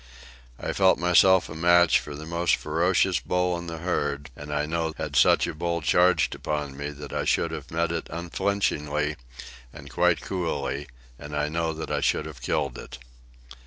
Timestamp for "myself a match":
0.97-1.99